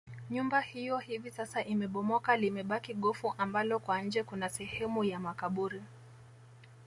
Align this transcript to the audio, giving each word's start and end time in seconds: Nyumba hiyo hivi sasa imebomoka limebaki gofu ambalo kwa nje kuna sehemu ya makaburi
Nyumba 0.29 0.61
hiyo 0.61 0.97
hivi 0.97 1.31
sasa 1.31 1.63
imebomoka 1.65 2.37
limebaki 2.37 2.93
gofu 2.93 3.33
ambalo 3.37 3.79
kwa 3.79 4.01
nje 4.01 4.23
kuna 4.23 4.49
sehemu 4.49 5.03
ya 5.03 5.19
makaburi 5.19 5.81